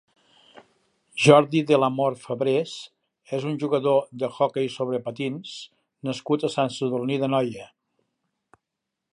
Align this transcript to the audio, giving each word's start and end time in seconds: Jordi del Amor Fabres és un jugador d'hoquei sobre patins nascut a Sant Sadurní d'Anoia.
Jordi 1.25 1.59
del 1.71 1.85
Amor 1.87 2.15
Fabres 2.23 2.73
és 3.39 3.45
un 3.51 3.59
jugador 3.65 4.01
d'hoquei 4.23 4.73
sobre 4.79 5.03
patins 5.11 5.55
nascut 6.11 6.47
a 6.49 6.53
Sant 6.59 6.77
Sadurní 6.79 7.21
d'Anoia. 7.27 7.71